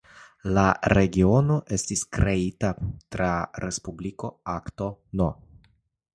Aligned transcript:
La 0.53 0.61
regiono 0.97 1.57
estis 1.77 2.01
kreita 2.19 2.73
tra 3.17 3.29
Respubliko 3.67 4.33
Akto 4.57 4.91
No. 5.23 5.31